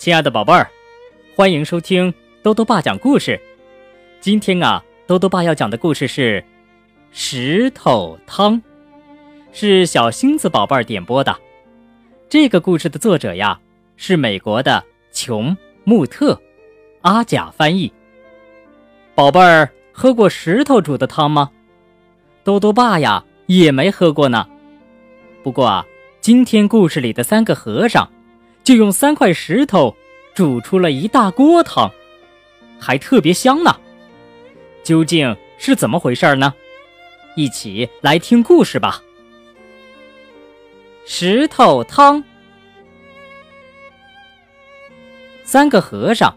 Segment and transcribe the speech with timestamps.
[0.00, 0.66] 亲爱的宝贝儿，
[1.36, 3.38] 欢迎收听兜兜爸讲故事。
[4.18, 6.40] 今天啊，兜兜爸要讲的故事是
[7.12, 8.54] 《石头汤》，
[9.52, 11.36] 是小星子宝贝儿点播的。
[12.30, 13.60] 这个故事的作者呀，
[13.98, 14.82] 是美国的
[15.12, 15.50] 琼·
[15.84, 16.40] 穆特，
[17.02, 17.92] 阿甲翻译。
[19.14, 21.50] 宝贝儿喝过石头煮的汤吗？
[22.42, 24.48] 兜兜爸呀，也没喝过呢。
[25.42, 25.84] 不过啊，
[26.22, 28.10] 今天故事里的三个和尚。
[28.62, 29.96] 就用三块石头
[30.34, 31.90] 煮出了一大锅汤，
[32.78, 33.78] 还特别香呢。
[34.82, 36.54] 究竟是怎么回事呢？
[37.36, 39.02] 一起来听故事吧。
[41.04, 42.22] 石头汤。
[45.44, 46.36] 三个和尚，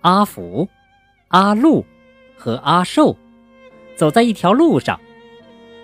[0.00, 0.68] 阿福、
[1.28, 1.86] 阿禄
[2.36, 3.16] 和阿寿，
[3.94, 4.98] 走在一条路上。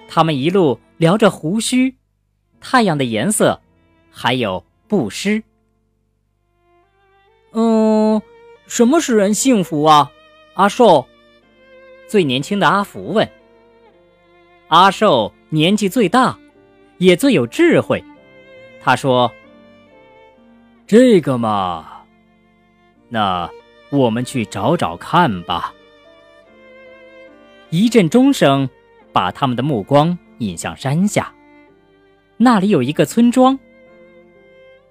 [0.09, 1.97] 他们一路聊着胡须、
[2.61, 3.61] 太阳的颜色，
[4.11, 4.65] 还有。
[4.93, 5.43] 布施。
[7.53, 8.21] 嗯，
[8.67, 10.13] 什么使人幸福啊？
[10.53, 11.07] 阿寿，
[12.07, 13.27] 最年轻的阿福问。
[14.69, 16.39] 阿寿年纪最大，
[16.99, 18.05] 也最有智慧。
[18.83, 19.33] 他说
[20.87, 22.05] ：“这个嘛，
[23.09, 23.51] 那
[23.89, 25.73] 我们去找找看吧。”
[27.71, 28.69] 一阵钟声
[29.11, 31.33] 把他们的目光引向山下，
[32.37, 33.59] 那里有一个村庄。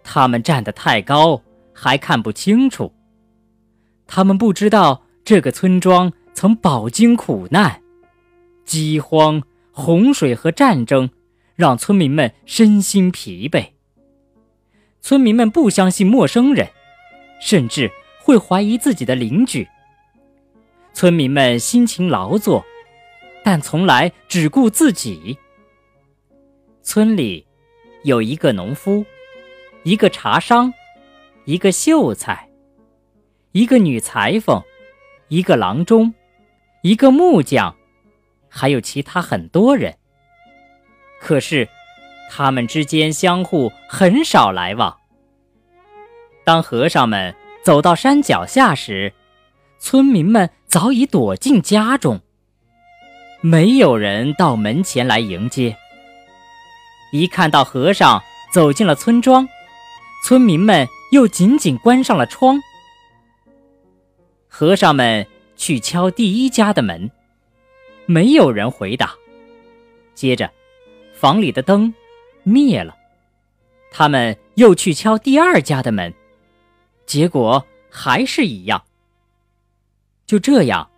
[0.04, 1.42] 他们站得太高，
[1.74, 2.94] 还看不清楚。
[4.08, 7.82] 他们不知道这个村庄曾饱经苦难，
[8.66, 9.42] 饥荒、
[9.72, 11.10] 洪水和战争
[11.56, 13.68] 让村民们身心疲惫。
[15.02, 16.68] 村民们不相信陌生人，
[17.40, 17.90] 甚至
[18.22, 19.68] 会怀疑自己的邻居。
[20.94, 22.66] 村民们辛勤劳作，
[23.44, 25.38] 但从来只顾自己。
[26.84, 27.46] 村里
[28.04, 29.06] 有一个农夫。
[29.84, 30.72] 一个茶商，
[31.46, 32.48] 一个秀才，
[33.52, 34.62] 一个女裁缝，
[35.28, 36.14] 一个郎中，
[36.84, 37.76] 一个木匠，
[38.48, 39.98] 还有其他很多人。
[41.20, 41.68] 可是，
[42.30, 44.96] 他们之间相互很少来往。
[46.44, 49.12] 当和尚们走到山脚下时，
[49.80, 52.22] 村民们早已躲进家中，
[53.42, 55.76] 没有人到门前来迎接。
[57.12, 58.22] 一看到和尚
[58.54, 59.50] 走进了村庄。
[60.24, 62.60] 村民们又紧紧关上了窗。
[64.48, 67.10] 和尚们去敲第一家的门，
[68.06, 69.16] 没有人回答。
[70.14, 70.52] 接着，
[71.14, 71.94] 房里的灯
[72.44, 72.96] 灭了。
[73.92, 76.14] 他们又去敲第二家的门，
[77.06, 78.84] 结果还是一样。
[80.26, 80.90] 就这样，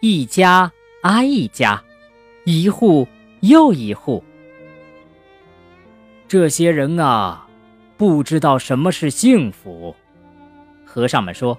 [0.00, 0.70] 一家
[1.02, 1.82] 挨一家，
[2.44, 3.06] 一户
[3.40, 4.22] 又一户。
[6.26, 7.46] 这些人啊！
[8.00, 9.94] 不知道什么是幸福，
[10.86, 11.58] 和尚们说。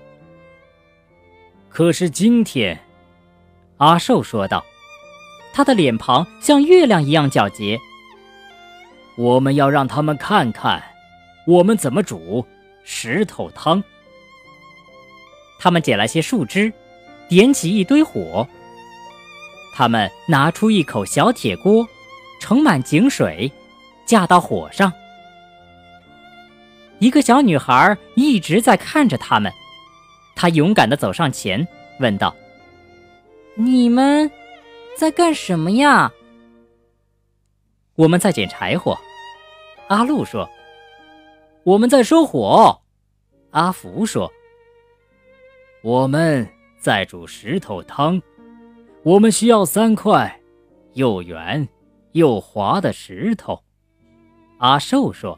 [1.69, 2.79] 可是今天，
[3.77, 4.65] 阿寿说道，
[5.53, 7.79] 他的脸庞像月亮一样皎洁。
[9.17, 10.81] 我们要让他们看看，
[11.45, 12.43] 我们怎么煮
[12.83, 13.83] 石头汤。
[15.59, 16.73] 他们捡来些树枝，
[17.29, 18.47] 点起一堆火。
[19.75, 21.87] 他们拿出一口小铁锅，
[22.39, 23.51] 盛满井水，
[24.07, 24.91] 架到火上。
[27.01, 29.51] 一个小女孩一直在看着他们，
[30.35, 31.67] 她勇敢地走上前，
[31.99, 32.35] 问道
[33.57, 34.29] ：“你们
[34.95, 36.11] 在干什么呀
[37.97, 38.95] ？”“我们在捡柴火。”
[39.89, 40.47] 阿路说。
[41.65, 42.79] “我们在收火。”
[43.49, 44.31] 阿福说。
[45.81, 46.47] “我们
[46.79, 48.21] 在煮石头汤，
[49.01, 50.39] 我们需要三块
[50.93, 51.67] 又圆
[52.11, 53.59] 又滑的石头。”
[54.61, 55.35] 阿寿说。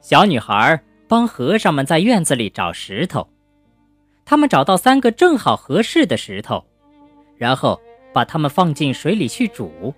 [0.00, 3.28] 小女孩帮和尚们在院子里找石头，
[4.24, 6.64] 他们找到三个正好合适的石头，
[7.36, 7.78] 然后
[8.12, 9.94] 把它们放进水里去煮。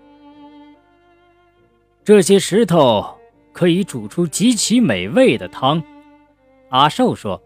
[2.05, 3.17] 这些石头
[3.53, 5.83] 可以煮出极其美味的汤，
[6.71, 7.41] 阿寿说。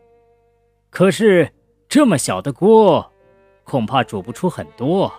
[0.88, 1.52] 可是
[1.90, 3.12] 这么小的锅，
[3.64, 5.12] 恐怕煮不出很多。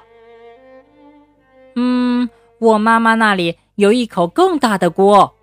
[1.76, 2.28] 嗯，
[2.58, 5.36] 我妈妈那里有一口更大的锅，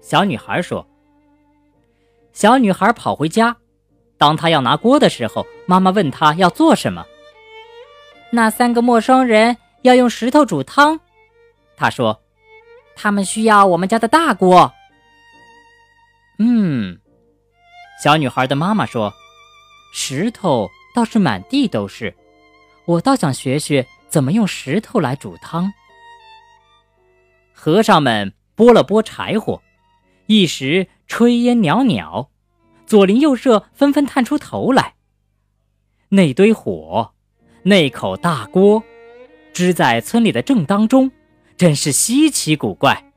[0.00, 0.86] 小女孩说。
[2.34, 3.56] 小女孩跑回家，
[4.18, 7.06] 当她要拿锅的时候，妈妈问她要做什么。
[8.30, 10.98] 那三个陌生人要用石头煮汤，
[11.76, 12.20] 她说
[12.96, 14.74] ：“他们需要我们家的大锅。”
[16.40, 16.98] 嗯，
[18.02, 19.14] 小女孩的妈妈说
[19.94, 22.12] ：“石头倒是满地都是，
[22.84, 25.72] 我倒想学学怎么用石头来煮汤。”
[27.54, 29.62] 和尚们拨了拨柴火。
[30.26, 32.28] 一时炊烟袅袅，
[32.86, 34.94] 左邻右舍纷纷探出头来。
[36.10, 37.12] 那堆火，
[37.62, 38.82] 那口大锅，
[39.52, 41.10] 支在村里的正当中，
[41.56, 43.12] 真是稀奇古怪。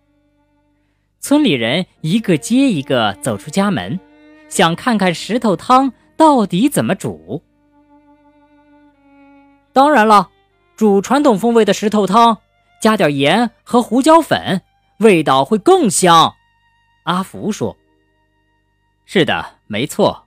[1.20, 4.00] 村里人一个接一个走出家门，
[4.48, 7.44] 想看看石头汤到底怎么煮。
[9.74, 10.30] 当然了，
[10.76, 12.38] 煮传统风味的石头汤，
[12.80, 14.62] 加点盐和胡椒粉，
[15.00, 16.34] 味道会更香。
[17.08, 17.76] 阿福说
[19.08, 20.26] ：“是的，没错。”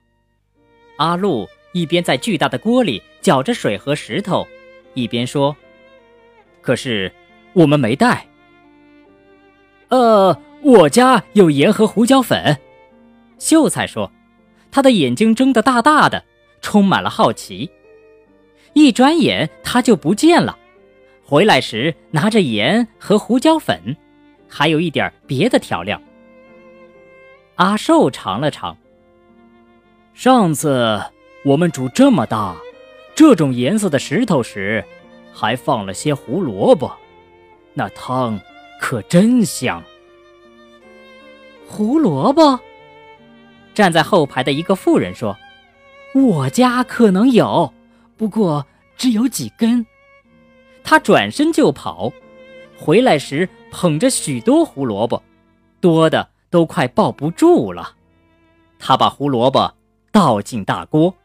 [0.97, 4.47] 阿禄一边在巨大的锅里搅着水和石头，
[4.95, 5.55] 一边说
[6.59, 7.13] ：“可是
[7.53, 8.25] 我们没带。”
[9.89, 12.57] 呃，我家有盐和胡椒粉。
[13.37, 14.11] 秀才说，
[14.71, 16.25] 他的眼睛睁得大大的，
[16.61, 17.69] 充满了好奇。
[18.73, 20.57] 一转眼他就不见了，
[21.23, 23.95] 回来时拿着盐和胡椒粉，
[24.47, 26.01] 还有一点别的调料。
[27.61, 28.75] 阿寿尝了尝。
[30.15, 30.99] 上次
[31.45, 32.55] 我们煮这么大、
[33.13, 34.83] 这种颜色的石头时，
[35.31, 36.91] 还放了些胡萝卜，
[37.75, 38.39] 那汤
[38.79, 39.83] 可真香。
[41.67, 42.59] 胡萝卜，
[43.75, 45.37] 站在后排的一个妇人说
[46.15, 47.71] ：“我家可能有。”
[48.17, 48.65] 不过
[48.97, 49.85] 只有几根，
[50.83, 52.11] 他转身就跑，
[52.75, 55.21] 回来时捧着许多胡萝卜，
[55.79, 57.95] 多的都快抱不住了。
[58.77, 59.73] 他把胡萝卜
[60.11, 61.15] 倒进大锅。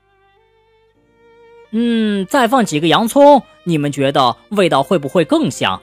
[1.73, 5.83] 嗯，再放几个洋葱，你们觉得味道会不会更香？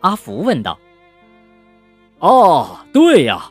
[0.00, 0.78] 阿福问道。
[2.20, 3.50] 哦，对呀，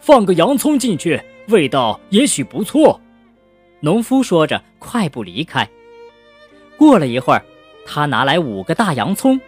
[0.00, 3.00] 放个洋葱进去，味道也许不错。
[3.80, 5.68] 农夫说着，快步离开。
[6.76, 7.44] 过了一会儿，
[7.86, 9.40] 他拿来五个大洋葱，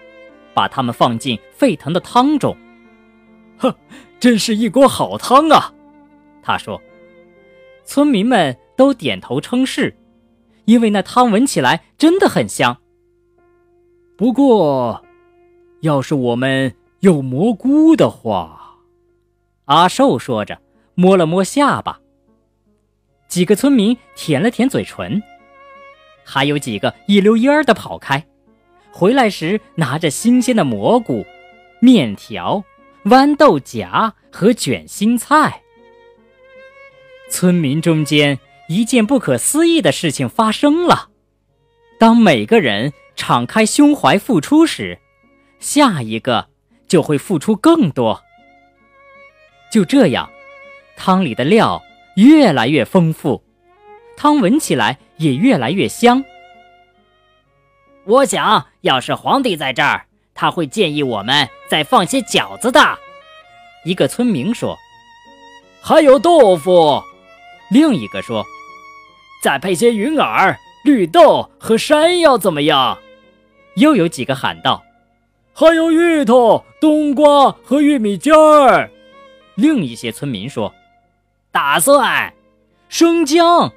[0.54, 2.56] 把它们放进沸腾的汤中。
[3.58, 3.74] 哼，
[4.20, 5.72] 真是一锅好汤啊！
[6.42, 6.80] 他说。
[7.84, 9.96] 村民们都点头称是，
[10.66, 12.76] 因为那汤闻起来真的很香。
[14.14, 15.02] 不过，
[15.80, 18.76] 要是我们有蘑菇的话，
[19.64, 20.60] 阿寿说着，
[20.94, 21.98] 摸了摸下巴。
[23.26, 25.22] 几个村民舔了舔嘴唇。
[26.22, 28.22] 还有几个一溜烟儿的跑开，
[28.92, 31.24] 回来时拿着新鲜的蘑菇、
[31.80, 32.62] 面条、
[33.08, 35.62] 豌豆荚和卷心菜。
[37.30, 38.38] 村民中间
[38.68, 41.08] 一件不可思议的事情发生了：
[41.98, 44.98] 当每个人敞开胸怀付出时，
[45.58, 46.48] 下一个
[46.86, 48.22] 就会付出更多。
[49.70, 50.30] 就这样，
[50.96, 51.82] 汤里的料
[52.16, 53.42] 越来越丰富，
[54.16, 54.98] 汤闻起来。
[55.18, 56.24] 也越来越香。
[58.04, 60.06] 我想要是皇帝在这儿，
[60.38, 62.80] 他会建议我们再放些饺子的。
[63.84, 64.78] 一个村民说
[65.82, 67.02] ：“还有豆腐。”
[67.72, 68.46] 另一个说
[69.42, 72.96] ：“再配些云耳、绿豆和山药，怎么样？”
[73.74, 74.84] 又有几个喊道
[75.52, 78.88] ：“还有芋头、冬瓜和玉米尖儿。”
[79.56, 80.72] 另一些村民说
[81.50, 82.32] ：“大蒜、
[82.88, 83.72] 生姜。”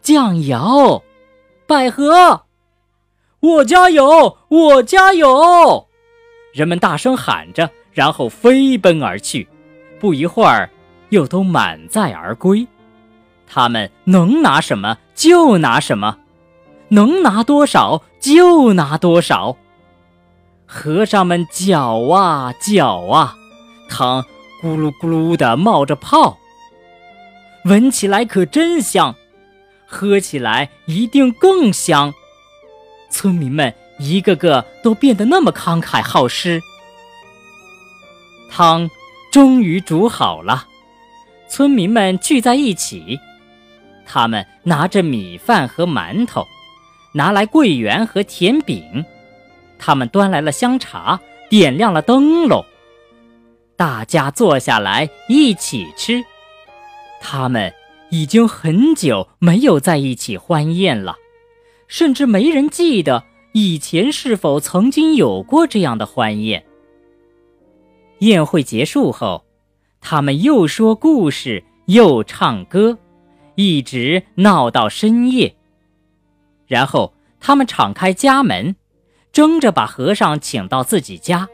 [0.00, 1.02] 酱油，
[1.66, 2.44] 百合，
[3.40, 5.85] 我家有，我家有！
[6.56, 9.46] 人们大声喊着，然后飞奔而去，
[10.00, 10.70] 不一会儿
[11.10, 12.66] 又都满载而归。
[13.46, 16.16] 他们能拿什么就拿什么，
[16.88, 19.58] 能拿多少就拿多少。
[20.64, 23.36] 和尚们搅啊搅啊，
[23.90, 24.22] 汤
[24.62, 26.38] 咕噜咕噜的冒着泡，
[27.66, 29.14] 闻起来可真香。
[29.86, 32.14] 喝起来一定更香。
[33.10, 36.62] 村民们一个个都变得那么慷慨好施。
[38.50, 38.90] 汤
[39.30, 40.66] 终于煮好了，
[41.48, 43.18] 村民们聚在一起，
[44.06, 46.46] 他们拿着米饭和馒头，
[47.12, 49.04] 拿来桂圆和甜饼，
[49.78, 52.64] 他们端来了香茶，点亮了灯笼，
[53.76, 56.24] 大家坐下来一起吃。
[57.20, 57.72] 他们。
[58.10, 61.16] 已经很久没有在一起欢宴了，
[61.88, 63.24] 甚至没人记得
[63.58, 66.62] 以前是否曾经有过这样的欢宴。
[68.18, 69.46] 宴会结束后，
[69.98, 72.98] 他们又说故事，又唱歌，
[73.54, 75.56] 一直闹到深夜。
[76.66, 78.76] 然后他们敞开家门，
[79.32, 81.48] 争着把和尚请到自己家，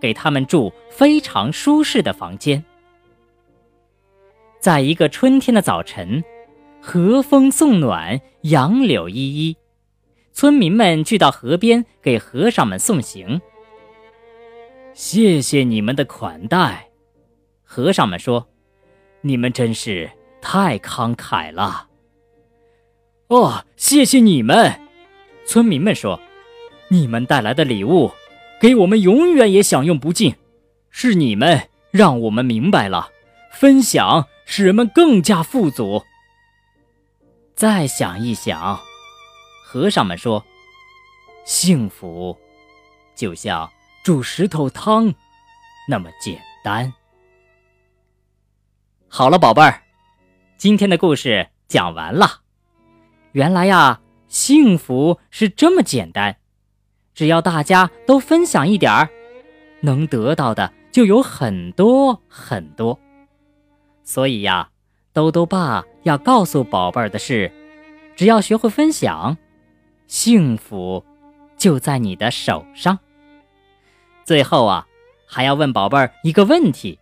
[0.00, 2.64] 给他们住非常舒适的房间。
[4.58, 6.24] 在一个春天的早晨，
[6.80, 9.54] 和风送暖，杨柳依依，
[10.34, 13.40] 村民们聚到河边给和尚们送行。
[14.92, 16.90] 谢谢你们的款待，
[17.62, 18.48] 和尚们说
[19.22, 20.10] ：“你们真是
[20.42, 21.86] 太慷慨了。
[23.28, 24.80] 哦，谢谢你们！
[25.46, 26.20] 村民们说
[26.90, 28.10] ：“你们带来的礼物，
[28.60, 30.34] 给我们永远也享用不尽。
[30.90, 33.10] 是你们让我们明白了，
[33.52, 36.02] 分享使人们更加富足。”
[37.54, 38.80] 再想一想，
[39.74, 40.46] 和尚们说
[41.44, 42.38] ：“幸福，
[43.16, 43.68] 就像
[44.04, 45.12] 煮石头汤，
[45.88, 46.92] 那么简单。”
[49.10, 49.82] 好了，宝贝儿，
[50.56, 52.42] 今天的故事讲完了。
[53.32, 56.36] 原来呀，幸福是这么简单，
[57.12, 59.08] 只要大家都分享一点儿，
[59.80, 62.96] 能得到的就有很多很多。
[64.04, 64.70] 所以呀，
[65.12, 67.50] 兜兜爸要告诉宝贝儿的是，
[68.14, 69.36] 只要学会分享，
[70.06, 71.04] 幸福
[71.56, 72.98] 就在你的手上。
[74.24, 74.86] 最后啊，
[75.26, 76.98] 还要问宝贝儿一个问题：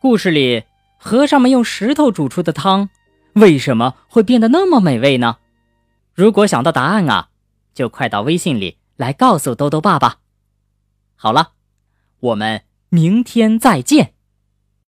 [0.00, 0.64] 故事里。
[0.98, 2.88] 和尚们用石头煮出的汤，
[3.34, 5.36] 为什么会变得那么美味呢？
[6.14, 7.28] 如果想到答案啊，
[7.74, 10.16] 就快到微信里来告诉兜兜爸爸。
[11.14, 11.52] 好了，
[12.18, 14.14] 我们明天再见。